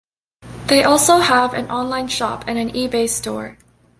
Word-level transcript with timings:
They 0.65 0.83
also 0.83 1.17
have 1.19 1.53
an 1.53 1.69
online 1.69 2.07
shop 2.07 2.45
and 2.47 2.57
an 2.57 2.71
eBay 2.71 3.07
Store. 3.07 3.59